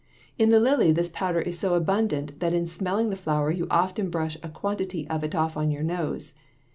[0.39, 4.09] In the lily this powder is so abundant that in smelling the flower you often
[4.09, 6.33] brush a quantity of it off on your nose.